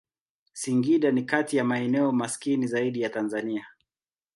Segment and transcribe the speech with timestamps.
[0.53, 3.67] Singida ni kati ya maeneo maskini zaidi ya Tanzania.